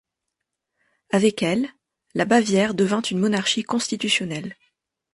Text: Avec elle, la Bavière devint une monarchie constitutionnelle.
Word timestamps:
Avec 1.11 1.43
elle, 1.43 1.69
la 2.15 2.25
Bavière 2.25 2.73
devint 2.73 3.03
une 3.03 3.19
monarchie 3.19 3.61
constitutionnelle. 3.61 4.55